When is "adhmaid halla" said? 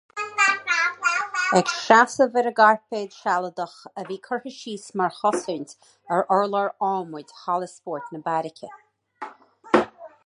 6.91-7.69